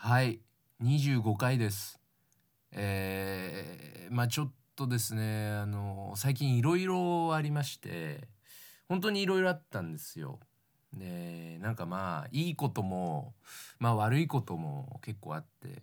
[0.00, 0.38] はい。
[0.80, 1.98] 25回です。
[2.70, 8.28] えー、まあちょっとですねあの最近いろいろありまして
[8.88, 10.38] 本当にいろいろあったんですよ。
[10.92, 13.34] でなんかまあいいことも
[13.80, 15.82] まあ悪いことも結構あって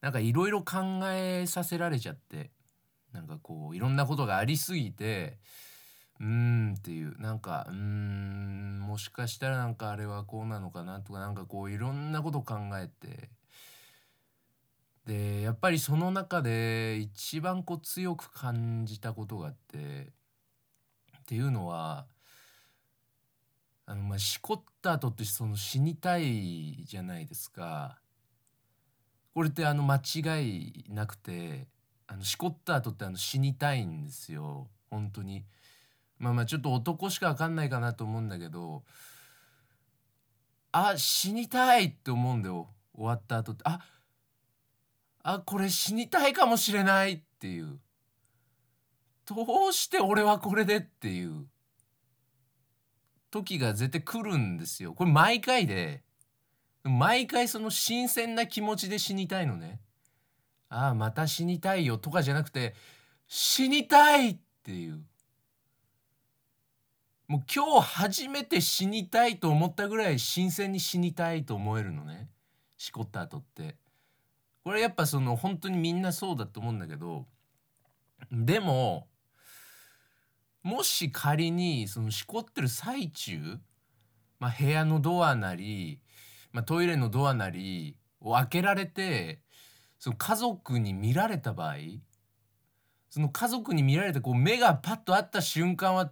[0.00, 2.50] なんかいろいろ考えさせられちゃって
[3.12, 5.38] なんかこういろんなことがありすぎて
[6.24, 13.28] うーんっていうなんかうーんもしかしたらなんかあれはこうなのかなとかなんかこういろんなこと考えて
[15.06, 20.12] でやっぱりその中で一番こう強く感じたことがあって
[21.18, 22.06] っていうのは
[23.84, 27.98] あのまあしこった後ってその死にたいじゃないですか。
[29.34, 31.66] これってあの間違いなくて
[32.06, 35.44] あのしこった後ってあの死にたいんですよ本当に。
[36.18, 38.82] まあまあちょっと男しか分かんないかなと思うんだけど
[40.76, 42.68] あ死にたいって思うんだよ。
[42.96, 43.62] 終わった後って。
[43.64, 43.78] あ
[45.22, 47.78] あこれ死にたいかもしれないっていう。
[49.24, 51.46] どうして俺はこれでっていう。
[53.30, 54.94] 時が絶対来るんですよ。
[54.94, 56.02] これ毎回で。
[56.82, 59.80] 毎回その新鮮な気持ちで死にたいのね。
[60.68, 62.74] ああまた死にたいよとかじゃなくて
[63.28, 65.00] 死にたいっていう。
[67.28, 72.28] もう今日初めて死にたいと思ったぐらい新鮮に死にたいと思えるのね。
[72.76, 73.76] しこった後って。
[74.64, 77.26] これやっぱその本当にみんなそうだと思うんだけど
[78.32, 79.06] でも
[80.62, 83.58] もし仮にそのしこってる最中、
[84.40, 86.00] まあ、部屋のドアなり、
[86.52, 89.40] まあ、トイレのドアなりを開けられて
[89.98, 91.74] その家族に見られた場合
[93.10, 96.10] その家族に見られてこう目がパッとあった瞬間は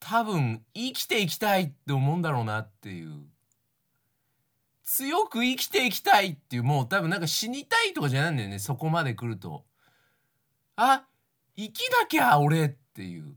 [0.00, 3.30] 多分生きていきたいって思うんだろうなっていう。
[4.82, 9.64] 強く生きていきたいっていうもう多分なんか死にたいとかじゃないんだよねそこまで来ると。
[10.74, 11.04] あ
[11.56, 13.36] 生きなきゃ俺っていう。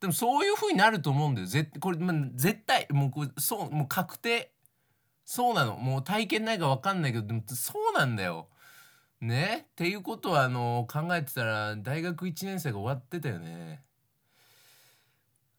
[0.00, 1.46] でもそういう風になると思うんだよ。
[1.46, 4.52] 絶これ、まあ、絶対もうこれそうもう確定。
[5.24, 5.76] そうなの。
[5.76, 8.48] もう体験ないか分かんないけどでもそうなんだよ。
[9.20, 9.66] ね？
[9.72, 13.82] っていうことはあの考えてたら大学1年生が終わってたよね。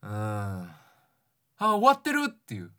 [0.04, 0.10] うん。
[0.10, 0.70] あ
[1.60, 2.72] 終わってるっていう。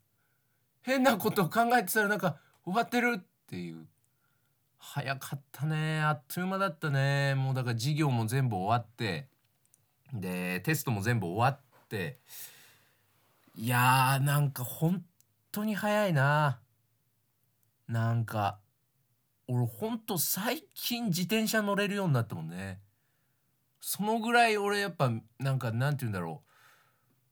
[0.83, 3.87] 変なことを考えてたらなんか終わってるっていう。
[4.79, 6.01] 早かったね。
[6.01, 7.35] あっという間だったね。
[7.35, 9.29] もうだから授業も全部終わって。
[10.13, 12.19] でテストも全部終わって。
[13.57, 15.05] いやーなんか本
[15.51, 16.61] 当に早いな。
[17.89, 18.61] なんか
[19.49, 22.81] 俺ほんと最近自転車乗れるようになったもんね。
[23.81, 26.48] そのぐらい俺やっぱなんかなんて言うんだろう。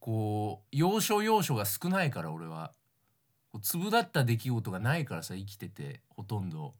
[0.06, 2.72] こう要所要所が少ないから俺は。
[3.60, 6.74] 粒だった出来事がないからさ生きててほとんど。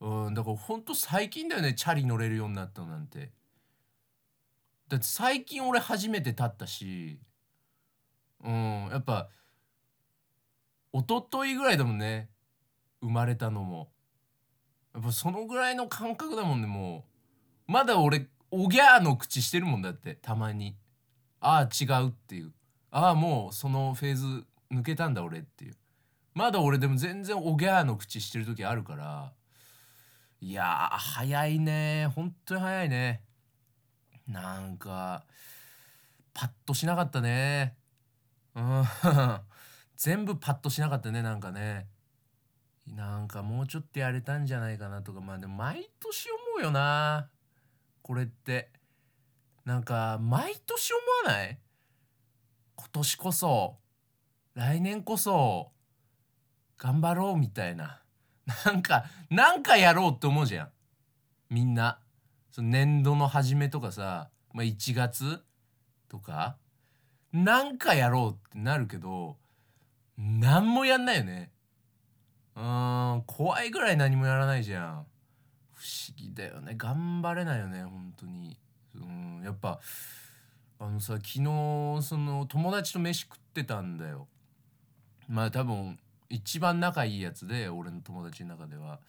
[0.00, 3.30] うんだからほんと最近だよねチャリ乗れるようになったなんて。
[4.88, 7.18] だって最近俺初めて立ったし
[8.44, 9.30] うんやっぱ
[10.92, 12.28] 一昨日ぐらいだもんね
[13.00, 13.88] 生まれたのも。
[14.92, 17.06] やっぱそのぐらいの感覚だもんねも
[17.68, 17.72] う。
[17.72, 20.76] まだ俺おぎゃーの口してるもんだってたまに。
[21.44, 22.52] ああ違うっていう。
[22.92, 25.76] ああもうそのフェーズ抜けたんだ俺っていう。
[26.34, 29.32] まだ俺でも全然おぎゃーの口してる時あるから。
[30.40, 32.06] いやー早いね。
[32.14, 33.22] 本当に早いね。
[34.28, 35.24] なんか
[36.32, 37.76] パッとしなかったね。
[38.54, 38.84] うん。
[39.96, 41.88] 全部パッとしなかったねなんかね。
[42.86, 45.20] なんかもうちょっとやれたんじゃないかなとか。
[45.20, 47.28] まあでも毎年思うよな。
[48.02, 48.70] これって。
[49.64, 51.58] なんか毎年思わない？
[52.76, 53.78] 今年こそ
[54.54, 55.72] 来年こそ
[56.78, 58.02] 頑張ろうみたいな。
[58.66, 60.68] なんかなんかやろうって思うじゃん。
[61.48, 62.00] みんな。
[62.50, 65.42] その年度の初めとかさ、まあ、1月
[66.08, 66.58] とか
[67.32, 69.38] なんかやろうってなるけど
[70.18, 71.50] 何もやんないよね。
[72.54, 75.06] うん怖いぐらい何もやらないじゃん。
[75.72, 76.74] 不思議だよね。
[76.76, 78.58] 頑張れないよね本当に。
[78.94, 79.80] うんやっぱ
[80.78, 81.42] あのさ昨日
[82.02, 84.26] その友達と飯食ってたんだよ。
[85.28, 85.98] まあ多分
[86.28, 89.00] 一番仲いいやつで俺の友達の中では。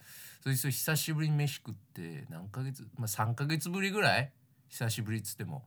[0.42, 4.30] そいつと久しぶりに飯食って何ヶ月まあ3ヶ月ぶりぐらい？
[4.68, 5.64] 久しぶりっつっても。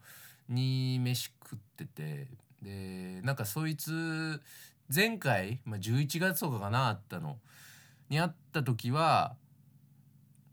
[0.48, 2.28] に飯食ってて。
[2.62, 4.42] でなんかそいつ
[4.94, 7.38] 前回、まあ、11月とかかなあったの。
[8.10, 9.36] に会った時は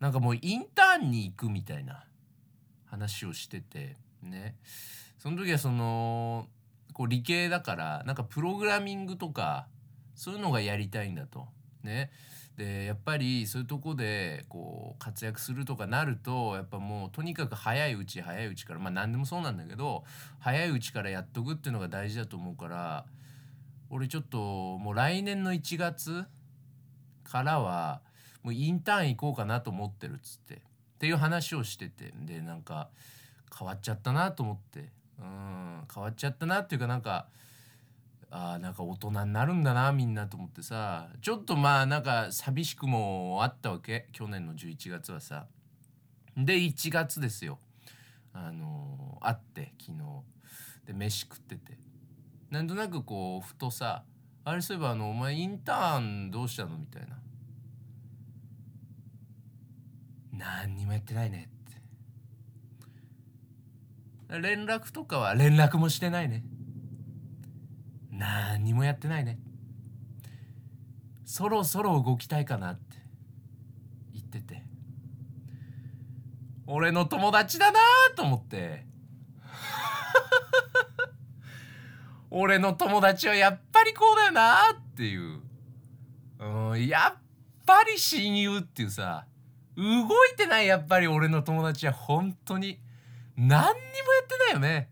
[0.00, 2.04] なんかもうインターンに行くみたいな。
[2.94, 4.56] 話をしててね。
[5.18, 6.48] その時はその
[6.92, 9.66] こう理系だからなんかプログラミングとか
[10.14, 11.48] そういうのがやりたいんだと。
[11.82, 12.10] ね。
[12.56, 20.04] でやっぱりそういうとこでこう活躍するとかなるとやっぱもうとにかく早いうち早いうちからまあ何でもそうなんだけど
[20.38, 23.06] 早いうちからやっとくっていうのが大事だと思うから
[23.90, 26.26] 俺ちょっともう来年の1月
[27.24, 28.02] からは
[28.44, 30.62] もうインターン行こうかなと思ってるっつって。
[31.04, 32.88] っていう話をしててでなんか
[33.58, 34.90] 変わっちゃったなと思って。
[35.20, 37.26] うん変わっちゃったなっていうかなんか
[38.30, 41.10] あーなんか大人になるんだなみんなと思ってさ。
[41.20, 44.08] ちょっとまあなんか寂しくもあったわけ。
[44.12, 45.44] 去年の11月はさ。
[46.38, 47.58] で1月ですよ。
[48.32, 49.98] あのー会って昨日。
[50.86, 51.76] で飯食ってて。
[52.50, 54.04] なんとなくこうふとさ
[54.46, 57.18] あれそういえばあのお前インターンどうしたのみたいな。
[60.38, 61.48] 何にもやってないね
[64.30, 64.40] って。
[64.40, 66.44] 連絡とかは連絡もしてないね。
[68.10, 69.38] 何にもやってないね。
[71.24, 72.96] そろそろ動きたいかなって
[74.12, 74.62] 言ってて。
[76.66, 77.80] 俺の友達だな
[78.16, 78.86] と思って。
[82.30, 85.40] 俺の友達はやっぱりこうだよなっていう、
[86.38, 87.22] うん、やっ
[87.64, 89.26] ぱり親友っていうさ。
[89.76, 92.78] 動いてないやっぱり俺の友達は本当に
[93.36, 93.74] 何にもや
[94.22, 94.88] ってないよね。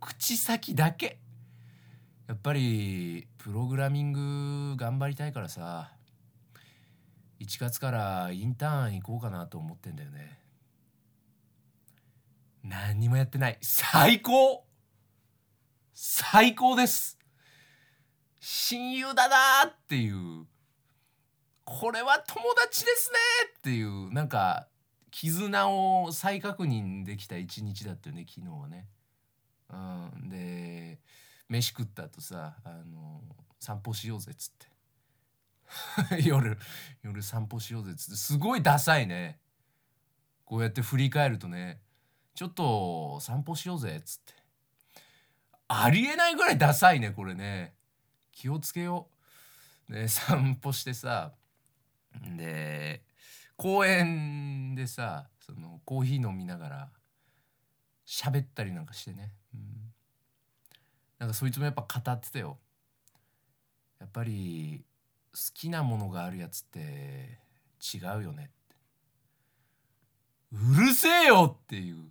[0.00, 1.18] 口先だけ。
[2.28, 5.92] やっぱりプログラミング頑張りたいからさ。
[7.40, 10.38] 1月からインターン行こうかなと思ってんだよね。
[12.62, 13.58] 何にもやってない。
[13.60, 14.64] 最高。
[15.94, 17.18] 最高です。
[18.40, 20.46] 親友だなーっていう。
[21.66, 23.18] これは友達ですね
[23.58, 24.68] っていうなんか
[25.10, 28.86] 絆を再確認できた一日だったよね昨日はね。
[29.68, 29.76] う
[30.26, 31.00] ん、で
[31.48, 33.20] 飯食った後さあの
[33.58, 34.50] 散歩しようぜっつっ
[36.08, 36.22] て。
[36.22, 36.56] 夜
[37.02, 38.16] 夜散歩しようぜっつって。
[38.16, 39.40] すごいダサいね。
[40.44, 41.80] こうやって振り返るとね
[42.36, 44.34] ちょっと散歩しようぜっつって。
[45.66, 47.74] ありえないぐらいダサいねこれね。
[48.30, 49.08] 気をつけよ
[49.88, 49.92] う。
[49.92, 51.32] で散歩してさ
[52.36, 53.02] で
[53.56, 56.88] 公園でさそのコーヒー飲みながら
[58.06, 59.60] 喋ったりなんかしてね、うん、
[61.18, 62.58] なんかそいつもやっぱ語ってたよ。
[63.98, 64.84] やっぱり
[65.32, 67.40] 好きなものがあるやつって
[67.94, 68.76] 違うよねって。
[70.52, 72.10] うるせえよっていう。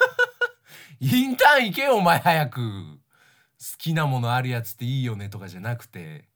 [1.00, 2.60] インターン行けよお前早く。
[2.60, 6.28] 好きなものあるやつっていいよねとかじゃなくて。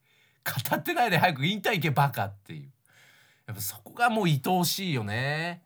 [0.44, 2.70] 語ってないで早くインターン行けバカっていう。
[3.46, 5.62] やっぱそこがもう愛おしいよね。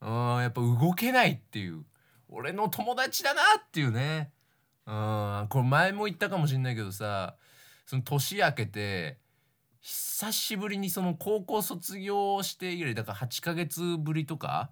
[0.00, 1.84] うんやっぱ動けないっていう。
[2.28, 4.30] 俺の友達だなっていうね。
[4.86, 7.36] うんこれ前も言ったかもしれないけどさ
[7.86, 9.18] その年明けて
[9.80, 14.70] 久しぶりにその高校卒業して以来だから8ヶ月ぶりとか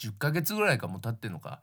[0.00, 1.60] 10ヶ月ぐらいかも経ってんのか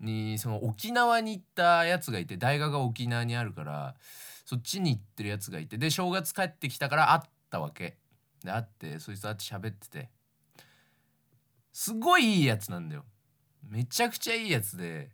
[0.00, 3.94] にその沖縄に行ったやつがいて大学が沖縄にあるから
[4.44, 7.96] そっちに行ってるやつがいてで正月帰ってきたから会ったわけ。
[8.44, 10.10] で会ってそいつと会って喋ってて。
[11.72, 13.04] すごいいいやつなんだよ。
[13.68, 15.10] めちゃくちゃいいやつで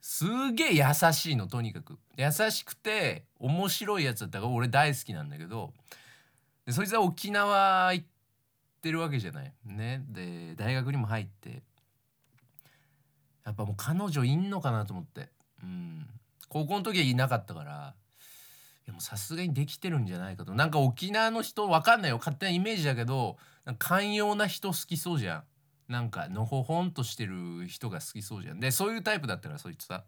[0.00, 1.98] すげえ優しいのとにかく。
[2.16, 5.72] 優しくて面白いやつだったから俺大好きなんだけど
[6.64, 8.06] でそいつは沖縄行っ
[8.80, 9.52] てるわけじゃない。
[9.64, 10.04] ね。
[10.08, 11.62] で大学にも入って。
[13.44, 15.28] やっぱもう彼女いんのかなと思って。
[15.62, 16.06] うん。
[16.48, 17.94] 高校の時はいなかったから
[18.88, 20.54] いやもさすがにできてるんじゃないかと。
[20.54, 22.16] なんか沖縄の人わかんないよ。
[22.16, 23.36] 勝手なイメージだけど
[23.78, 25.44] 寛容な人好きそうじゃ
[25.88, 25.92] ん。
[25.92, 28.60] なんかのほほんとしてる人が好きそうじゃん。
[28.60, 30.04] でそういうタイプだったらそいつさ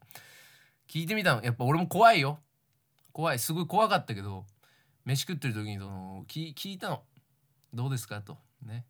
[0.89, 1.43] 聞いてみたの。
[1.43, 2.39] やっぱ俺も怖いよ。
[3.13, 3.39] 怖い。
[3.39, 4.47] すごい怖かったけど
[5.05, 7.03] 飯食ってる時にその聞聞いたの
[7.75, 8.39] 「どうですか?」と。
[8.63, 8.87] ね。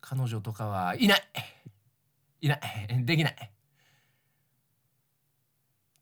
[0.00, 1.22] 彼女とかはいない。
[2.40, 3.04] いない。
[3.04, 3.50] できない。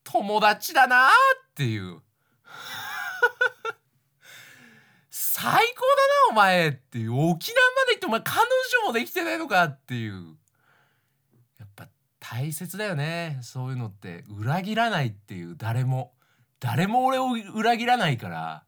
[0.04, 1.10] 友達だなっ
[1.54, 2.00] ていう。
[5.42, 5.64] 最高だな
[6.30, 8.40] お前っていう沖縄まで行ってお前彼
[8.82, 10.36] 女もできてないのかっていう。
[11.58, 11.88] やっぱ
[12.20, 14.24] 大切だよねそういうのって。
[14.28, 15.56] 裏切らないっていう。
[15.56, 16.12] 誰も
[16.60, 18.64] 誰も俺を裏切らないから。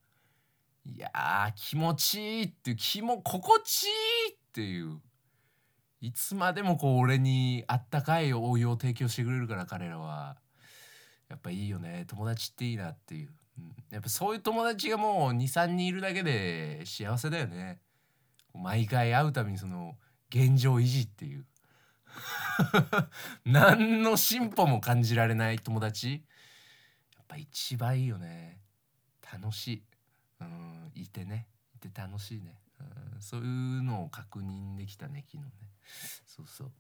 [0.85, 3.91] いやー気持ちいいっていう気も心地いい
[4.35, 5.01] っていう。
[6.01, 10.37] いつまでもこう俺にあったかいお湯を提供してくれるから彼らは。
[11.29, 13.31] やっぱいいよね友達っていいなっていう、
[13.91, 17.81] やっぱそういう友達がもう23人いるだけで幸せだよね。
[18.53, 19.97] 毎回会うたびにその
[20.31, 21.47] 現状維持っていう。
[23.45, 26.25] 何の進歩も感じられない友達。
[27.17, 28.61] やっぱ一番いいよね。
[29.33, 29.83] 楽しい、
[30.41, 30.93] うん。
[30.95, 31.47] いてね。
[31.75, 32.61] いて楽しいね、
[33.15, 35.51] うん、そういうのを確認できたね昨日ね。
[36.27, 36.73] そうそう。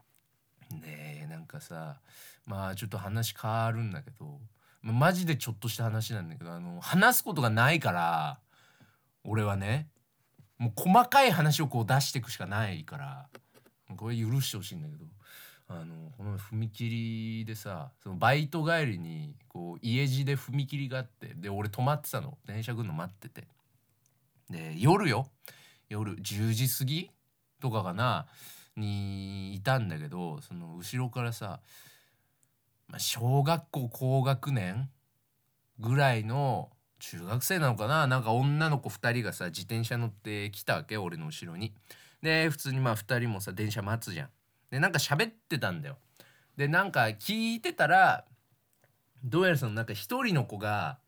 [0.74, 2.00] ねえなんかさ
[2.46, 4.40] まあちょっと話変わるんだけど。
[4.92, 8.38] マジでちょっとした話なんだけどあの話すことがないから
[9.24, 9.88] 俺はね
[10.58, 13.26] もう細かい話をこう出していくしかないから
[13.96, 15.04] これ許してほしいんだけど
[15.68, 22.36] あのこの踏切でさそのバイト帰りにこう家路で踏切があってで俺止まってたの。
[22.46, 23.48] 電車来るの待ってて。
[24.50, 25.28] で夜よ。
[25.88, 27.10] 夜10時過ぎ
[27.60, 28.26] とかかな
[28.76, 31.60] にいたんだけどその後ろからさ、
[32.94, 34.88] まあ、小学校高学年
[35.80, 36.70] ぐらいの
[37.00, 38.06] 中学生なのかな？
[38.06, 41.74] なんか女の子2人がさ自転車乗ってきたわけ俺の後ろに。
[42.22, 44.28] で普通にまあ2人もさ電車待つじゃん。
[44.70, 45.96] でなんか喋ってたんだよ。
[46.56, 48.26] でなんか聞いてたら
[49.24, 51.00] どうやらそのなんか一人の子が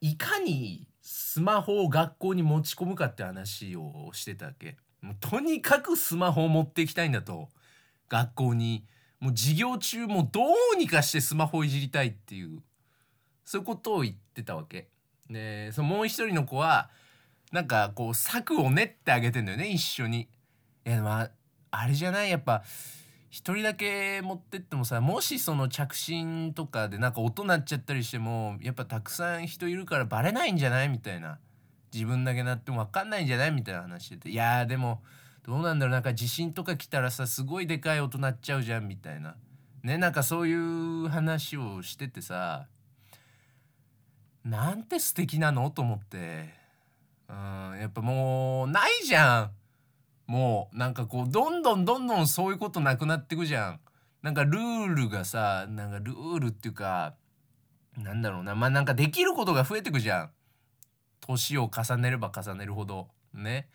[0.00, 4.78] いかにスマホを学校に持ち込むかって話をしてたわけ。
[5.00, 7.50] もうとにかくスマホを持っていきたいんだと
[8.08, 8.84] 学校に
[9.22, 10.40] もう授業中もど
[10.74, 12.60] うにかしてスマホいじりたいっていう
[13.44, 14.88] そういうことを言ってたわけ。
[15.30, 16.90] でそのもう一人の子は
[17.52, 20.28] なんかこう策を練ってあげてんだよね一緒に。
[20.84, 21.30] いやまあ
[21.70, 22.30] あれじゃない？
[22.30, 22.64] やっぱ
[23.30, 30.88] 一人だけ持ってってもさもしその着信とかでなんか音鳴っちゃったりしてもやっぱたくさん人いるからバレないんじゃない？
[30.88, 31.38] みたいな。
[31.94, 33.52] 自分だけなっても分かんないんじゃない？
[33.52, 34.30] みたいな話してて。
[34.30, 35.00] いやでも
[35.44, 39.36] どうなんだろうなんか地震とか来たらさすごいでかい音鳴っちゃうじゃんみたいな。
[39.82, 42.68] ねなんかそういう話をしててさ
[44.44, 45.70] なんて素敵なの？
[45.70, 46.54] と思って。
[47.28, 49.50] うんやっぱもうないじゃん。
[50.26, 53.80] もうなんかこうどんどんどんどんそういうことなくなってくじゃん。
[54.22, 57.14] なんかルールがさなんかルールっていうか
[57.96, 58.54] なんだろうな。
[58.54, 60.30] まあなんかできることが増えてくじゃん。
[61.20, 63.08] 年を重ねれば重ねるほど。
[63.34, 63.68] ね。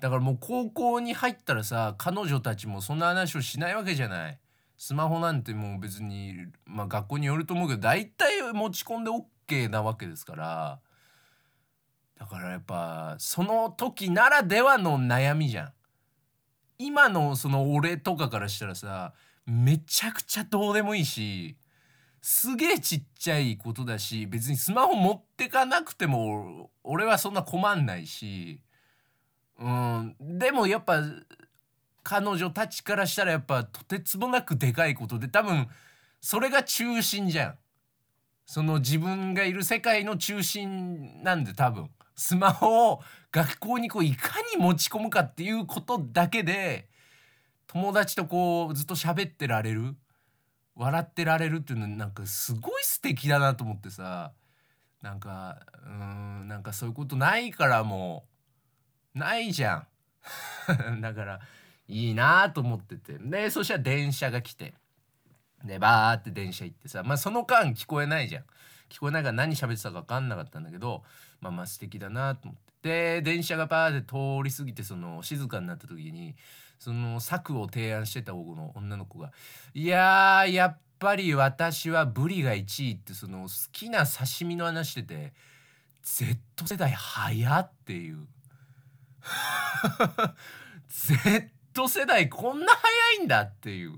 [0.00, 4.40] だからもう高校に入ったらさ彼女たちもそんな話をしないわけじゃない。
[4.78, 10.80] スマホなんてもう別にまあ学校によると思うけど大体持ち込んで OK なわけですから。
[12.18, 15.72] だからやっぱその時ならではの悩みじゃん。
[16.78, 19.12] 今のその俺とかからしたらさ
[19.44, 21.58] めちゃくちゃどうでもいいし
[22.22, 28.62] すげえちっちゃいことだし別にスマホ持ってかなくても俺はそんな困んないし。
[29.60, 30.16] うん。
[30.38, 31.02] でもやっぱ
[32.02, 35.68] 彼女たちからしたらやっぱとてつもなくでかいことで多分
[36.20, 37.58] それが中心じゃん。
[38.46, 41.90] その自分がいる世界の中心なんで多分。
[42.16, 43.00] スマホを
[43.32, 46.88] 学校にこういかに持ち込むかっていうことだけで
[47.66, 49.94] 友達とこうずっと喋ってられる
[50.74, 54.32] 笑ってられるっていうのなんかすごい素敵だなと思ってさ。
[55.02, 58.39] なんかうんなんかそういうことないからもう。
[59.14, 59.86] ないじゃん。
[61.00, 61.40] だから
[61.88, 63.18] いいなと思ってて。
[63.18, 64.74] でそしたら電車が来て。
[65.64, 68.44] でバーって電車行ってさまあその間聞こえないじゃん。
[68.88, 71.04] 聞こえないから何喋ってたか分かんなかったんだけど
[71.40, 72.70] まあまあ素敵だなと思って。
[72.82, 76.34] で電車がバーって通り過ぎてその静かになった時に
[76.78, 79.32] その策を提案してたこの女の子が
[79.74, 85.34] 「いややっぱり私はブリが1位」ってその好きな刺身の話してて
[86.02, 88.26] Z 世代早っていう。
[90.88, 93.92] Z 世代こんな早いんだっていう。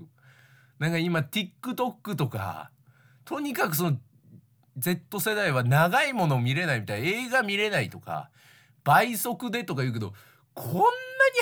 [0.79, 2.71] なんか今 TikTok とか
[3.25, 3.97] とにかくその
[4.77, 8.29] Z 世代は長いもの見れないみたい映画見れないとか
[8.83, 10.13] 倍速でとか言うけど
[10.53, 10.85] こんなに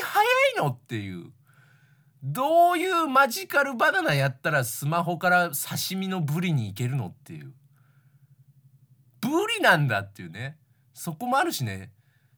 [0.04, 0.24] 早
[0.62, 1.32] いのっていう。
[2.24, 7.52] どういうマジカルバナナやったらスマホから刺身のブリに行けるのっていう。
[9.22, 10.58] ブリなんだっていうね。
[10.94, 11.92] そこもあるしね。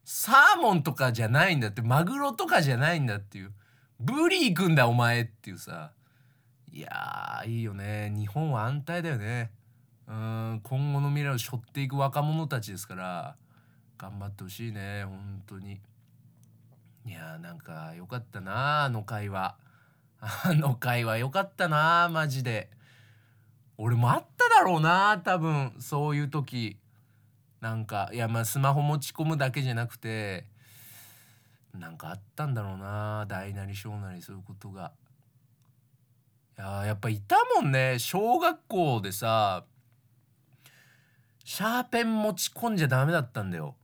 [0.03, 3.51] サーモンとかじゃないんだってマグロとかじゃないんだっていう。
[3.99, 5.91] ブリ行くんだお前っていうさ。
[6.71, 8.11] いやいいよね。
[8.15, 9.51] 日本は安泰だよね。
[10.07, 13.35] うん今後の未来を背負っていく若者たちですから
[13.97, 15.79] 頑張ってほしいね本当に。
[17.05, 19.55] いやーなんかよかったなあの会話。
[20.19, 22.69] あの会話よかったなマジで。
[23.77, 25.73] 俺もあっただろうな多分。
[25.79, 26.77] そういう時。
[27.63, 30.43] なんかいやまあスマホ持ち込むだけじゃなくて
[31.73, 34.91] なんかあったんだろうな大なり小なりそういうことが。
[36.59, 37.99] いややっぱいたもんね。
[37.99, 39.63] 小学校でさ
[41.45, 43.75] シャーペン持ち込んじゃダメだったんだよ。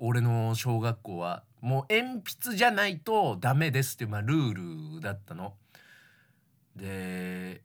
[0.00, 1.44] 俺の小学校は。
[1.60, 5.54] もう鉛筆じゃないとダメですっていう、まあ、ルールだったの。
[6.74, 7.59] で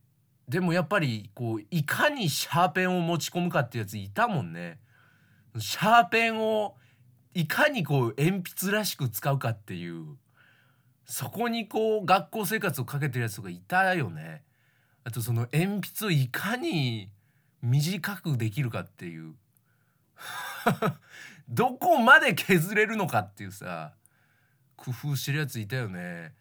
[0.56, 4.80] でもやっぱりこういかにシャーペンを持ち込むかってやついたもんね。
[5.60, 6.76] シャーペンを
[7.34, 10.16] いかにこう鉛筆らしく使うかっていう。
[11.04, 14.44] そこにこう学校生活をかけてるやつとかいたよね。
[15.04, 17.10] あとその鉛筆をいかに
[17.62, 19.34] 短くできるかっていう。
[21.50, 23.92] どこまで削れるのかっていうさ。
[24.78, 26.34] 工夫してるやついたよね。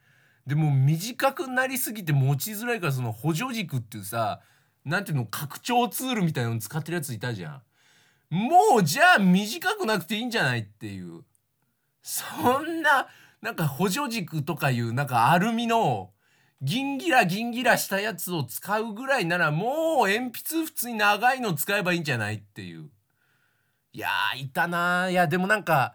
[0.46, 4.40] でも短くなりすぎて持ちづらいからその補助軸っていうさ
[4.84, 7.62] なんていうの拡張ツールみたいなの使ってるやついたじゃん。
[8.30, 11.22] もうじゃあ短くなくていいんじゃないっていう。
[12.02, 13.06] そんな
[13.40, 16.10] なんか補助軸とかいうなんかアルミの
[16.60, 22.90] ギンギラギンギラしたやつを使うぐらいならもう鉛筆普通に長いの使えばいいんじゃないっていう。
[23.92, 25.94] いやいたないやでもなんか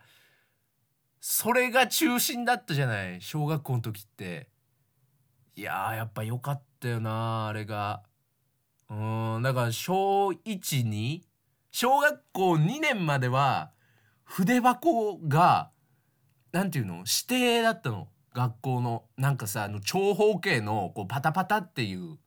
[1.20, 4.50] それが中心だったじゃない小学校の時って。
[5.56, 8.04] いややっぱ良かったよなあれが。
[8.90, 8.94] う
[9.40, 11.24] んだから小1に
[11.72, 13.72] 小学校2年までは
[14.24, 15.70] 筆箱が
[16.52, 18.08] なんていうの指定だったの。
[18.32, 22.18] 学校のなんかさあの長方形のこうパタパタっていう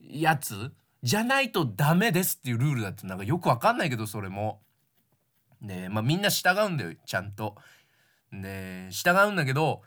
[0.00, 0.72] やつ。
[1.02, 4.60] じゃないとダメですっていうルールだってなんかよくわかんないけどそれも。
[5.60, 7.56] ねまあみんな従うんだよちゃんと。
[8.32, 9.82] ね従うんだけど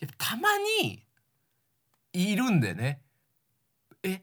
[0.00, 0.48] やっぱたま
[0.82, 1.02] に
[2.12, 3.02] いるんだよね。
[4.02, 4.22] え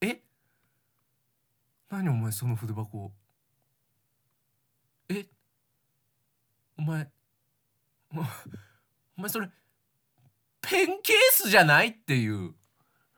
[0.00, 0.22] え
[1.90, 3.12] 何お前その筆箱
[5.08, 5.26] え
[6.78, 7.08] お前
[8.12, 9.48] お前それ
[10.62, 12.54] ペンケースじゃないっていう。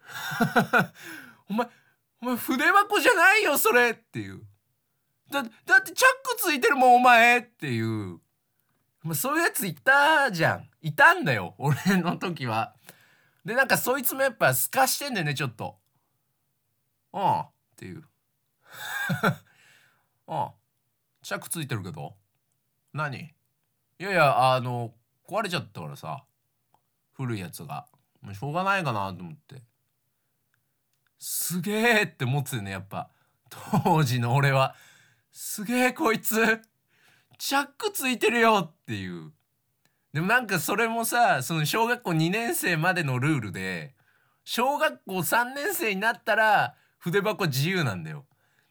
[1.49, 1.69] お前
[2.21, 4.43] お前筆箱じゃないよそれっていう。
[5.31, 8.21] だだってチャックついてるもんお前っていう。
[9.03, 10.69] まあ、そういうやついたじゃん。
[10.83, 12.75] いたんだよ 俺の時は。
[13.45, 15.79] でなんかそいつもやっぱすかしてんだよねちょっと。
[17.13, 17.99] うんっていう。
[20.27, 20.49] うん
[21.23, 22.17] チャックついてるけど。
[22.93, 23.19] 何？
[23.19, 23.35] い
[23.99, 24.95] やいやあの
[25.27, 26.25] 壊れちゃったからさ。
[27.13, 27.87] 古いやつが。
[28.21, 29.63] もうしょうがないかなと思って。
[31.19, 33.11] すげえって思ってねやっぱ。
[33.83, 34.75] 当時の俺は。
[35.33, 36.63] すげえこいつ。
[37.39, 39.33] チャックついてるよっていう。
[40.13, 43.95] でもなんかそれもさその小学校2年生までのルールで
[44.45, 48.27] 小学校3年生になったら筆箱自由なんだよ。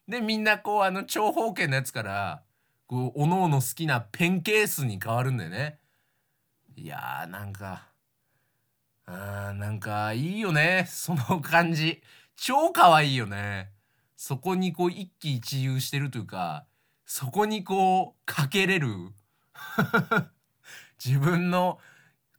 [0.07, 2.43] でみんなこうあの長方形のやつから
[2.87, 5.79] こうおのおの好きなペンケースに変わるんだよね。
[6.75, 7.87] いやーなんか
[9.05, 10.85] あーなんかいいよね。
[10.89, 12.01] その感じ。
[12.35, 13.71] 超可愛いよね。
[14.15, 16.65] そこにこう一喜一憂してるというか
[17.07, 18.89] そこにこうかけれる。
[21.03, 21.79] 自分の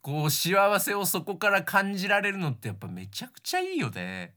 [0.03, 4.35] こう幸せをそこから感じられるのってやっぱめちゃくちゃいいよね。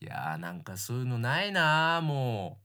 [0.00, 2.60] いやーなんかそういうのないなも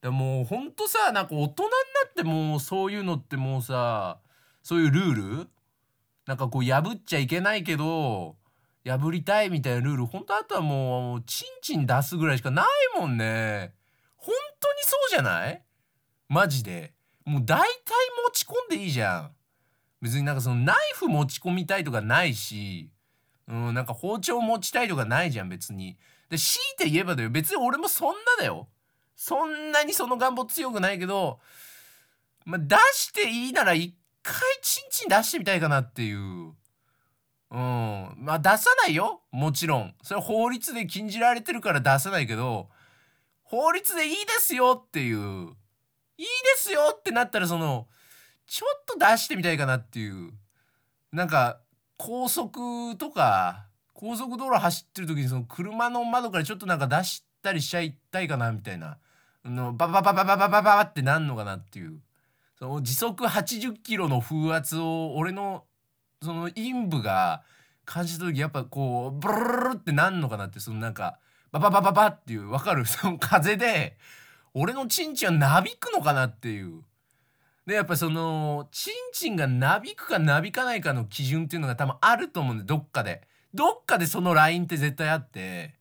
[0.00, 0.02] う。
[0.02, 1.74] でもうほんとさなんか大人にな
[2.08, 4.20] ってもうそういうのってもうさ
[4.62, 5.50] そういうルール？
[6.26, 8.36] なんかこう破っちゃいけないけど
[8.86, 10.06] 破りたいみたいなルール。
[10.06, 12.66] 本当あとはもうチンチン出すぐらいしかない
[13.00, 13.74] もんね。
[14.16, 15.64] 本当にそうじゃない？
[16.32, 16.94] マジで。
[17.26, 17.68] もう大体
[18.24, 19.32] 持ち込んでいいじゃん。
[20.00, 22.90] 別になんかそのナイフ持ち込みたいとかないし。
[23.48, 25.98] うんなんか包丁持ちたいとかないじゃん別に。
[26.30, 27.28] で強いて言えばだよ。
[27.28, 28.68] 別に俺もそんなだよ。
[29.14, 31.38] そんなにその願望強くないけど
[32.46, 36.18] まあ出していいなら一回チンチン出してみたいかなっていう。
[36.18, 38.14] うん。
[38.16, 39.20] まあ出さないよ。
[39.32, 39.94] もちろん。
[40.02, 42.70] それは法律で禁じられてるから出さないけど
[43.42, 45.50] 法律でいいですよっていう。
[46.18, 47.88] いいですよってなったらその
[48.46, 50.32] ちょっと出してみたいかなっていう。
[51.12, 51.60] なんか
[51.98, 58.98] 高速とか高速道路走ってる時にその車の窓からちょっとなんか出したりしちゃいたいかなみたいな。
[59.44, 62.00] のババババババババってなんのかなっていう
[62.58, 65.64] その時速80キロの風圧を俺の
[66.22, 67.42] その陰部が
[67.84, 71.18] 感じた時やっぱこうブルルルってなんのかなってそのなんか
[71.50, 73.96] バババババっていう分かるその風で
[74.54, 76.82] 俺のチンチンはなびくのかなっていう。
[77.66, 83.22] でやっぱそのチンチンがなびくかなびかないかの基準っていうのが多分あると思うんでどっかで。
[83.54, 85.74] どっかでそのラインって絶対あって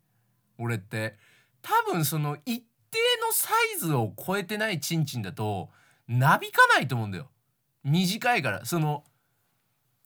[0.57, 1.17] 俺って。
[1.61, 5.69] 多分その一定のサイズを超えてないチンチンだと
[6.07, 7.29] なびかないと思うんだよ。
[7.83, 8.65] 短いから。
[8.65, 9.03] その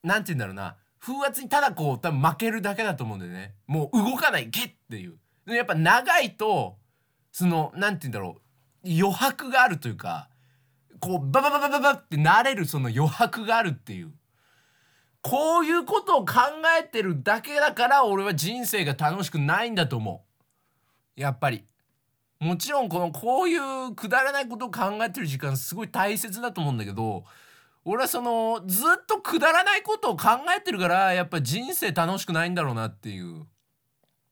[0.04, 0.78] なんて言うんだろうな。
[1.00, 3.56] 風圧にただこう多分負けるだけだと思うんだよね。
[3.68, 4.50] もう動かない。
[4.50, 5.18] ゲッっていう。
[5.46, 6.78] でやっぱ長いと
[7.32, 8.42] そのなんて言うんだろう。
[8.86, 10.30] 余白があるというか
[11.00, 14.12] こうババババババってなれるその余白があるっていう。
[15.22, 16.36] こういうことを考
[16.80, 20.24] えてるだけだから俺は人生が楽しくないんだと思
[21.18, 21.20] う。
[21.20, 21.66] やっぱり。
[22.40, 27.24] もちろんこのこういうくだらないことを考えてる時間すごい大切だと思うんだけど
[27.86, 33.46] 俺はそのずっとくだらないことを考えてるからやっぱ人生楽しくないんだろうなっていう。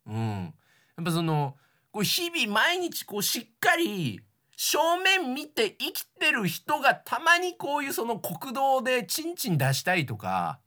[0.06, 0.54] うん。
[0.98, 1.56] やっぱその
[1.92, 4.22] こう日々毎日こうしっかり
[4.66, 10.62] 正面見て生きてる人がたまにこういうその国道でチンチン出したいとか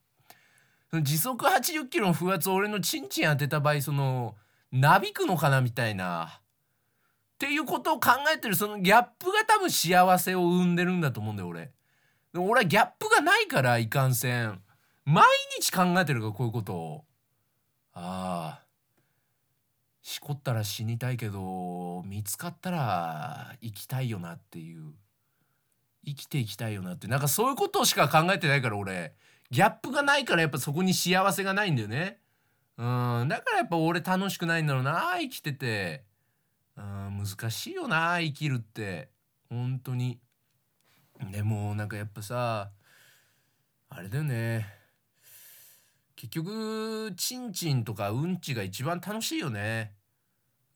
[0.92, 4.34] 時速80キロの風圧を俺のチンチン当てた場合その
[4.70, 6.40] なびくのかなみたいな
[7.36, 11.72] っていうことを考えてるそのギャップが多分幸せを生んでるんだと思うんだよ俺。
[12.34, 14.60] 俺はギャップがないからいかんせん。
[15.06, 15.24] 毎
[15.58, 17.04] 日考えてるからこういうことを。
[17.94, 18.65] ああ。
[20.06, 24.92] しこったら死にたいけど見つかったら生きたいよなっていう。
[26.06, 27.08] 生きていきたいよなって。
[27.08, 29.16] なんかそういうことしか考えてないから俺。
[29.50, 32.20] ギャップがないからやっぱそこに幸せがないんだよね。
[32.78, 33.26] うん。
[33.28, 35.16] だからやっぱ俺楽しくないんだろうな。
[35.18, 36.04] 生きてて。
[36.76, 39.08] うん難しいよな生きるって。
[39.50, 40.20] 本当に。
[41.32, 42.70] でもなんかやっぱさ
[43.88, 44.68] あれだよね。
[46.14, 49.95] 結局チンチンとかうんちが一番楽しいよね。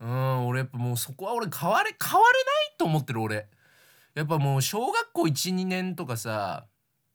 [0.00, 3.48] うん俺やっぱもうそこは俺変われ変われないと思ってる俺。
[4.14, 6.66] やっぱもう小学校12年とかさ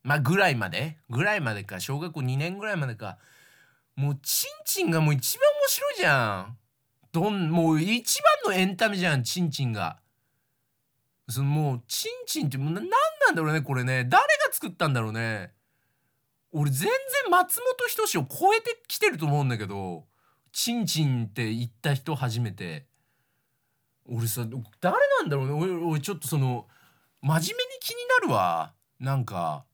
[0.03, 3.17] まあぐらいまでぐらいまでか小学校2年ぐらいまでか
[3.95, 6.57] もうチンチンがもう一番面白いじゃん。
[7.11, 9.99] どんもう一番のエンタメじゃんチンチンが。
[11.29, 14.03] そのもうチンチンってもう何なんだろうねこれね。
[14.03, 14.19] 誰が
[14.51, 15.51] 作ったんだろうね。
[16.51, 16.91] 俺全然
[17.31, 20.05] 松本人志を超えてきてると思うんだけど。
[20.55, 22.85] チンチンって言った人初めて。
[24.07, 24.47] 俺さ
[24.79, 25.53] 誰なんだろうね。
[25.53, 26.67] 俺俺ちょっとその
[27.21, 27.49] 真面目に
[27.81, 28.71] 気になるわ。
[28.97, 29.65] なんか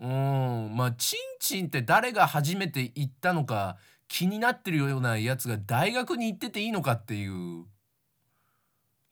[0.00, 0.72] うん。
[0.74, 3.76] まあチンチンって誰が初めて言ったのか
[4.08, 7.66] 気になってるようなやつが大学に行ってていいのかっていう。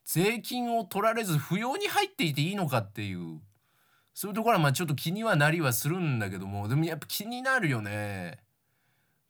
[0.03, 3.39] 税金を取られず不要に入っていていいのかっていう。
[4.15, 6.67] そういうところはまあちょっと気にはなりはするんだけども。
[6.67, 8.39] でもやっぱ気になるよね。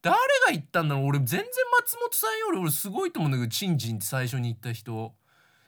[0.06, 0.16] 誰
[0.46, 1.06] が言ったんだろう？
[1.06, 1.42] 俺全然
[1.82, 5.16] 松本さんより俺すごいと思うんだけどチンチンって最初に言った人。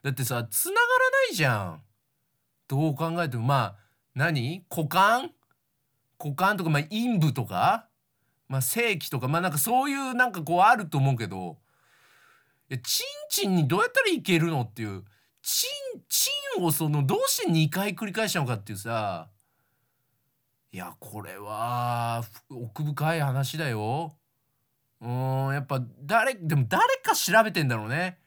[0.03, 0.85] だってさ繋がら
[1.27, 1.81] ないじゃん。
[2.67, 3.43] どう考えても。
[3.43, 3.75] まあ
[4.13, 4.63] 何？
[4.69, 5.31] 股間？
[6.23, 7.87] 股間とかまあ陰部とか？
[8.47, 9.27] まあ正規とか？
[9.27, 11.57] まあなんかそういうなんかこうあると思うけど。
[12.69, 15.03] いやチンチンにどうやったらいけるのっていう。
[15.41, 15.65] チ
[15.97, 19.29] ンチンをそのどうして2回繰り返したのかっていうさ。
[20.71, 24.13] いやこれは奥深い話だよ。
[24.99, 28.17] うんやっぱ誰でも誰か調べてんだろうね。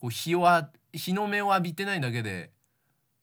[0.00, 0.46] こう日を
[0.92, 2.52] 日の目を浴びてないだけで。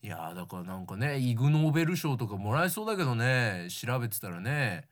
[0.01, 3.67] いやだからなんかねイグ・ノーベル賞とかもらえそうだけどね。
[3.69, 4.87] 調べてたらね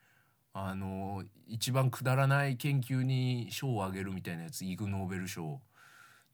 [0.54, 5.62] あの一番くだらない研究に賞をあげるみたいなやつイグ・ノーベル賞。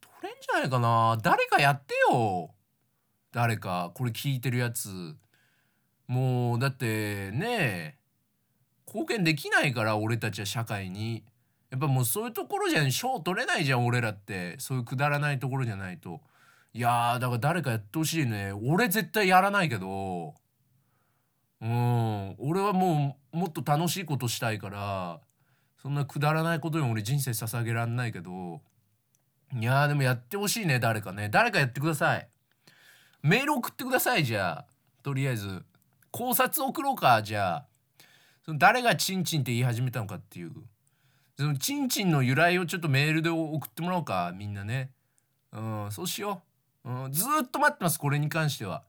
[0.01, 1.17] 取れんじゃないかな。
[1.21, 2.53] 誰かやってよ。
[3.31, 5.15] 誰かこれ聞いてるやつ。
[6.07, 7.97] もうだってね
[8.85, 11.23] 貢献できないから俺たちは社会に。
[11.71, 12.91] やっぱもうそういうところじゃん。
[12.91, 14.59] 賞取れないじゃん俺らって。
[14.59, 16.21] そういうくだらないところじゃないと。
[16.73, 18.51] いやだから誰かやってほしいね。
[18.51, 20.35] 俺絶対やらないけど。
[21.61, 22.35] うん。
[22.39, 25.21] 俺はもうもっと楽しいことしたいから。
[25.81, 28.61] そんなくだらないことに俺人生捧げらんないけど。
[29.57, 31.29] いやでもやってほしいね誰かね。
[31.29, 32.27] 誰かやってください。
[33.23, 34.65] メール送ってくださいじゃあ。
[35.03, 35.63] とりあえず。
[36.11, 37.65] 考察送ろうかじゃあ。
[38.43, 40.51] その誰がチンチンって言い始めたのかっていう。
[41.37, 44.91] そのチンチンの由来をちょっとメールで送ってもらおうかみんなね。
[45.51, 46.41] うんそうしよ
[46.85, 48.83] う、うん、ずっと待ってますこれに関しては。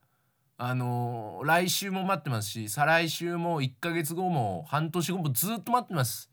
[0.58, 6.30] あのー、来週も待ってますし再来週も1ヶ月後も半年後もずっと待ってます。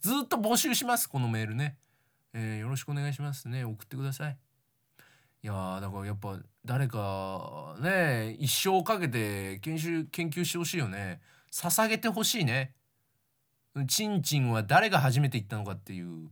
[0.00, 1.76] ずっと募集しますこのメールね、
[2.32, 3.64] えー、よろしくお願いしますね。
[3.64, 4.36] 送ってください。
[5.44, 11.20] いやだからやっぱ誰かね一生かけて研修研究してほしいよね。
[11.50, 12.74] 捧げてほしいね。
[13.86, 16.30] ちんちんは誰が初めて言ったのかっていう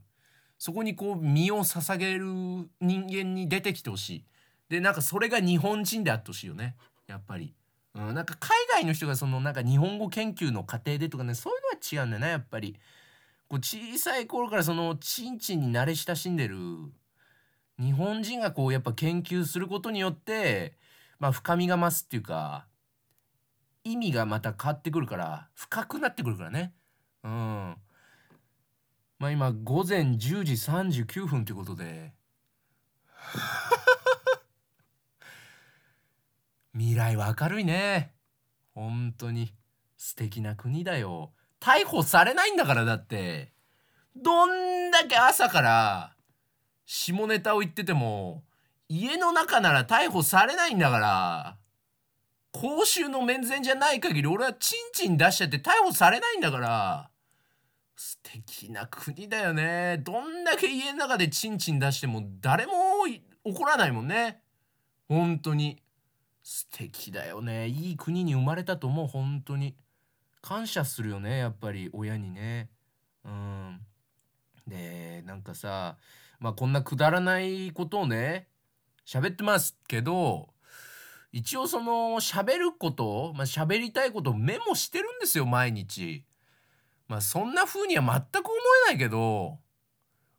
[0.59, 2.25] そこにこう身を捧げる
[2.79, 4.25] 人間に出てきてほしい。
[4.69, 6.75] でなんかそれが日本人であってほしいよね。
[7.07, 7.55] やっぱり、
[7.95, 12.77] うん、なんか海外の人がそのなんか日本語研究の過程でとかねそういうのは違うんだよねやっぱり。
[13.49, 16.57] こう小さい頃からそのちんちんに慣れ親しんでる
[17.79, 20.77] 日本人がこうやっぱ研究することによって
[21.19, 22.65] まあ深みが増すっていうか
[23.83, 26.71] 意味がまた変わってくるから深くなってくるからね。
[27.23, 27.75] うん。
[29.19, 32.13] まあ今午前10時39分ということで。
[36.73, 38.15] 未来は明るいね。
[38.73, 39.53] 本当に。
[39.97, 41.33] 素敵な国だよ。
[41.59, 43.53] 逮捕されないんだからだって。
[44.15, 46.15] どんだけ朝から
[46.85, 48.43] 下ネタを言ってても
[48.89, 51.57] 家の中なら逮捕されないんだから。
[52.51, 57.10] 公衆の面前じゃない限り俺はチンチン出しちゃって逮捕されないんだから。
[58.01, 59.99] 素敵な国だよね。
[59.99, 62.73] どんだけ家の中でチンチン出しても誰も
[63.43, 64.41] 怒らないもんね。
[65.07, 65.83] 本当に。
[66.41, 67.67] 素敵だよね。
[67.67, 69.75] いい国に生まれたと思う本当に。
[70.41, 72.71] 感謝するよねやっぱり親にね。
[73.23, 73.81] うん。
[74.65, 75.97] でなんかさ
[76.39, 78.47] まあこんなくだらないことをね
[79.05, 80.49] 喋ってますけど
[81.31, 86.25] 一応その喋ることまあ喋りたいことをメモしてるんですよ毎日。
[87.11, 88.55] まあそんな風には全く思
[88.87, 89.59] えないけど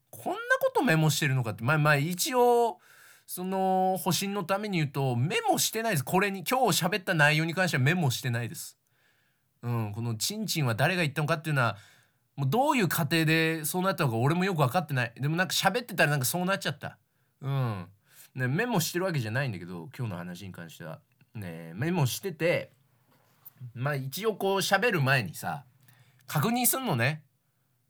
[0.08, 2.78] こんなことメモしてるのかってまあまあ一応
[3.26, 6.04] その保身のために言うとメモしてないです。
[6.04, 8.78] これに今日喋った内容に関してはメモしてないです。
[9.62, 11.76] うんこのチンチンは誰が言ったのかっていうのは
[12.37, 15.12] もうどういう過程でそうなったのか俺もよく分かってない。
[15.14, 16.96] でもなんか喋ってたらなんかそうなっちゃった。
[17.42, 17.87] うん。
[18.35, 21.00] ねメモしてるわけじゃないんだけど今日の話に関しては。
[21.35, 22.72] ねメモしてて
[23.74, 25.66] まあ一応こう喋る前にさ
[26.26, 27.22] 確認すんのね。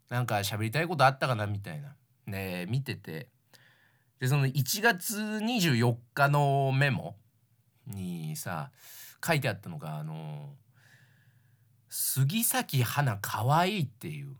[0.09, 1.97] なんか喋りたいことあったかなみたいな。
[2.27, 3.29] ね見てて。
[4.21, 7.17] でその1月24日のメモ
[7.87, 8.71] にさ
[9.25, 10.55] 書いてあったのがあの
[11.91, 14.37] 「杉咲花かわいい」っていう。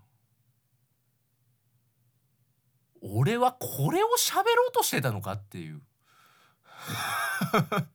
[3.03, 5.83] 俺はこれを喋ろうとしてたのかっていう。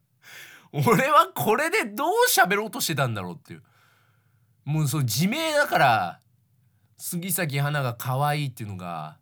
[0.73, 3.63] 俺はこれでどう喋ろうとしてたんだろうっていう。
[4.67, 6.19] もうそう自明だから
[6.97, 9.17] 杉咲花が可愛いっていうのが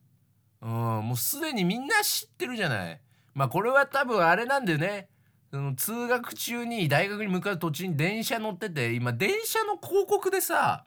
[0.60, 2.99] うんもうすでにみんな知ってるじゃない。
[3.36, 5.08] まあこれは多分あれなんだよね。
[5.51, 10.86] その通学中に大学に向かう途中に電車乗ってて今電車の広告でさ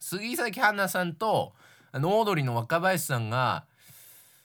[0.00, 1.54] 杉咲花さんと
[1.92, 3.64] あのオードリーの若林さんが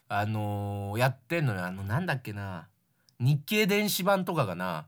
[0.08, 1.66] あのー、やってんのよ。
[1.66, 2.70] あのなんだっけな。
[3.20, 4.86] 日経電子版とかかな。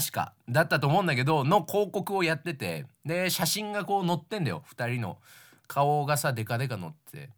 [0.00, 4.64] 確かだったと思うんだけどの広告をやっててで写真がこう載ってんだよ。
[4.74, 5.18] 2人の。
[5.66, 7.30] 顔がさデカデカ載って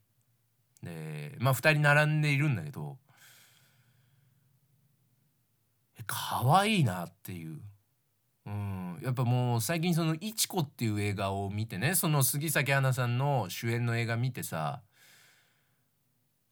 [0.83, 2.97] でまあ2人並んでいるんだけど。
[6.07, 7.61] 可愛いなっていう。
[8.47, 14.83] うん、やっぱもう最近その「いちこ」っていう映画を見てねその杉咲花さんの主演の映画見てさ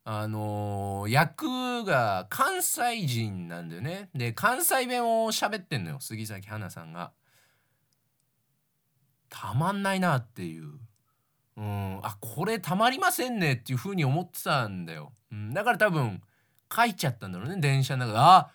[0.04, 4.10] あのー、役が関西人なんだよね。
[4.14, 7.12] で関西弁を喋ってんのよ杉咲花さんが。
[9.30, 10.78] たまんないなっていう。
[11.56, 16.20] うんあこれたまりませんねっていう風に思ってたんだよ、うん、だから多分
[16.74, 18.18] 書いちゃったんだろうね電車の中で。
[18.18, 18.50] あ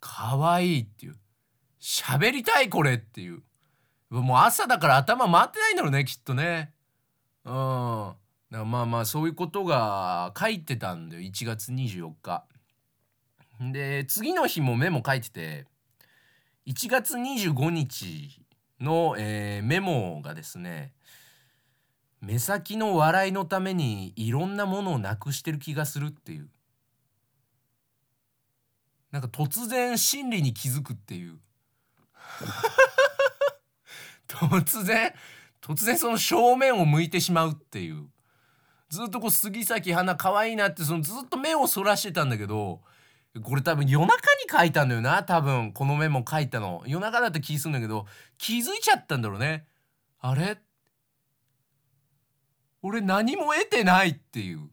[0.00, 1.16] 可愛いっていう。
[1.80, 3.42] 喋りたいこれっていう。
[4.10, 6.72] もう朝だから頭回ってないんだろうねきっとね。
[7.44, 8.12] うん。
[8.52, 11.22] だまあまあそういうことが書いてたんだよ。
[11.22, 12.44] 1月24日。
[13.72, 15.66] で次の日もメモ書いてて
[16.66, 18.44] 1月25日
[18.80, 20.92] の、えー、メモがですね
[22.20, 26.48] 目先の笑いのためにいろんなものをなくしてる気がするっていう。
[29.12, 31.38] なんか突然真理に気づくっていう。
[34.28, 35.14] 突然
[35.60, 38.08] 突然その正面を向いてしまうっていう
[38.92, 42.82] ずっとこう杉咲花可愛いなってそのずっと目をそらしてたんだけど
[43.42, 45.72] これ多分夜中に書いたんだよな多分。
[45.72, 46.82] このメモ書いたの。
[46.86, 48.04] 夜中だって気するんだけど
[48.36, 49.64] 気づいちゃったんだろうね。
[50.20, 50.58] あれ？
[52.82, 54.68] 俺何も得てないっていう。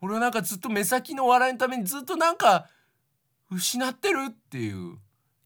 [0.00, 2.70] 俺はなんかずっと目先の笑いのためにずっとなんか
[3.50, 4.96] 失ってるっていう。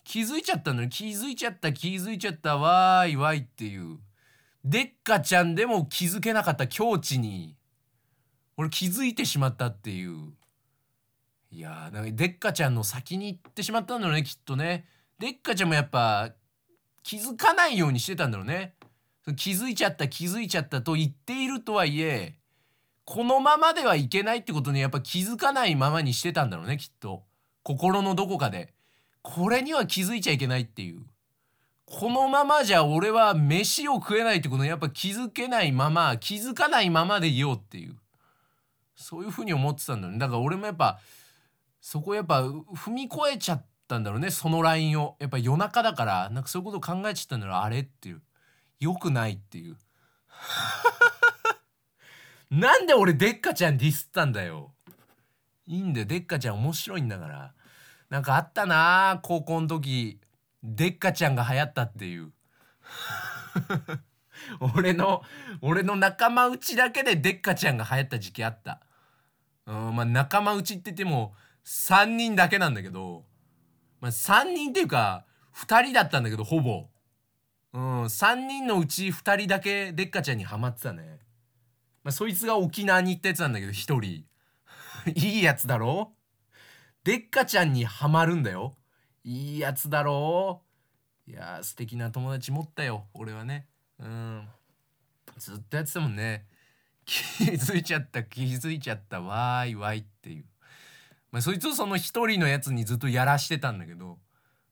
[0.04, 2.56] 気づいちゃったのに気づいちゃった気づいちゃった。
[2.56, 3.98] わーいわいっていう。
[4.64, 7.56] でっかちゃんでも気づけなかった境地に
[8.56, 10.32] 俺気づいてしまったっていう。
[11.50, 14.86] いやーなんかでっかちゃんの先に行ってしまったんだろうねきっとね。
[15.18, 16.32] でっかちゃんもやっぱ
[17.02, 18.74] 気づかないようにしてたんだろうね。
[19.36, 22.34] 気づいちゃった気づいちゃったと言っているとはいえ
[23.04, 27.24] このままではいけないってことにやっぱ気づかないままにしてたんだろうねきっと。
[27.62, 28.74] 心のどこかで。
[29.22, 31.02] これには気づいちゃいけないっていう。
[31.90, 37.96] このままじゃ俺は飯を食えないってことにやっぱ気づけないまま気づかないままでいようっていう。
[38.94, 40.18] そういうふうに思ってたんだよね。
[40.18, 40.98] だから俺もやっぱ
[41.80, 44.30] そこやっぱ踏み越えちゃったんだろうね。
[44.30, 45.16] そのラインを。
[45.18, 47.56] やっぱ夜中だからなんかそういうこと考えちゃったんだろう。
[47.56, 48.22] あれっていう。
[48.80, 49.76] 良くないっていう。
[52.50, 54.72] なんで俺デッカちゃんディスったんだよ。
[55.66, 56.06] いいんだよ。
[56.06, 57.54] デッカちゃん面白いんだから。
[58.10, 60.20] なんかあったな高校の時。
[60.62, 62.32] デッカちゃんが流行ったっていう。
[64.74, 65.22] 俺の
[65.60, 68.80] 俺の仲間内だけでデッカちゃんが流行った時期あった。
[69.66, 73.26] うんまあ仲間内って言っても3人だけなんだけど、
[74.00, 76.88] まあ、3人っていうか2人だったんだけどほぼ。
[77.74, 81.18] うん3人のうち2人だけデッカちゃんにはまってたね、
[82.02, 84.24] まあ、そいつが沖縄に行ったやつなんだけど1人。
[85.14, 86.14] いいやつだろ？
[87.04, 88.76] デッカちゃんにはまるんだよ。
[89.24, 90.62] いいやつだろ
[91.26, 91.30] う。
[91.30, 93.66] いや素敵な友達持ったよ俺はね。
[93.98, 94.48] うん。
[95.36, 96.46] ずっとやってたもんね。
[97.04, 99.20] 気づいちゃった気づいちゃった。
[99.20, 100.44] わーいわいっていう。
[101.30, 104.18] まあそいつをその一人のやつにずっとやらしてたんだけど、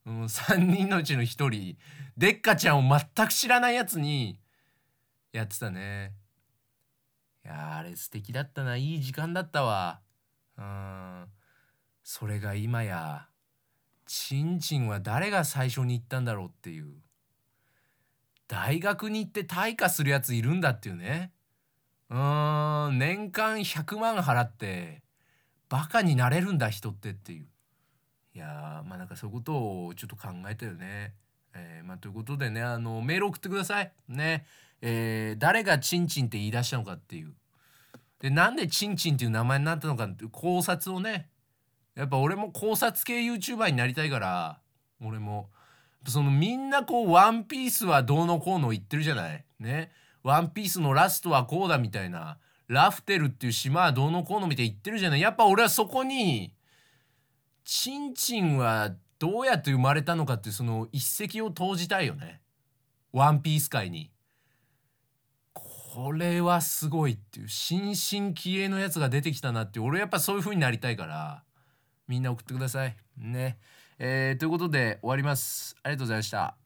[0.06, 1.76] うん、3人のうちの一人
[2.16, 4.38] デッカちゃんを全く知らないやつに
[5.32, 6.14] やってたね。
[7.44, 8.76] いやあれ素敵だったな。
[8.76, 10.00] いい時間だったわ。
[10.56, 11.26] うん。
[12.02, 13.28] それが今や
[14.06, 16.86] ちんちんは誰が最初に行ったんだろうっていう
[18.48, 21.32] 大学に行って退化するやついるんだっていうね
[22.10, 25.02] うーん年間100万払って
[25.68, 27.46] バカになれるんだ人ってっていう
[28.34, 29.52] いやまあなんかそういうこと
[29.86, 31.14] をちょっと考えたよね。
[31.54, 33.90] えー、まあ、ということでねあのメール送ってください。
[34.08, 34.44] ね、
[34.82, 37.32] えー、誰がチンチンって言い出したのかっていう。
[38.20, 41.30] でなんでチンチンっていう名前になったのかっていう考察をね
[41.96, 44.60] やっぱ俺も考察系 YouTuber になりたいから
[45.02, 45.50] 俺も。
[46.06, 49.44] そのみんなこう「ワンピースはどうのこうの言ってるじゃない？
[49.58, 49.90] ね？
[50.22, 52.38] ワンピースのラストはこうだみたいな。
[52.68, 55.20] ラフテルっていう島はどうのこうのみたいに言ってるじゃない？
[55.20, 56.54] やっぱ俺はそこに
[57.64, 62.40] チンチンはどうやって生まれたのかっていうその一石を投じたいよね。
[63.12, 64.12] ワンピース界に。
[65.54, 67.48] これはすごいっていう。
[67.48, 71.42] 新進気鋭のやつが出てきたなって俺やっぱそういう風になりたいから。
[72.08, 72.96] みんな送ってください。
[73.16, 73.58] ね。
[73.98, 75.76] えー、ということで終わります。
[75.82, 76.65] ありがとうございました。